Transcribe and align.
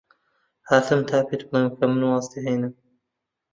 هاتم 0.69 1.01
تا 1.09 1.17
پێت 1.27 1.41
بڵێم 1.47 1.69
کە 1.77 1.85
من 1.93 2.01
واز 2.09 2.25
دەهێنم. 2.33 2.73